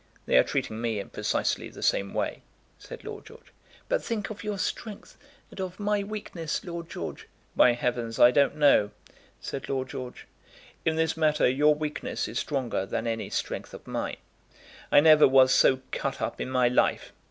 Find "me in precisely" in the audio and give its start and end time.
0.81-1.69